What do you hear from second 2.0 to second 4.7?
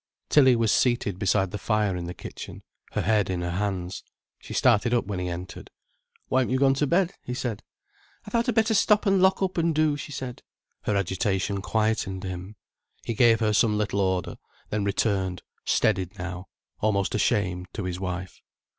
the kitchen, her head in her hands. She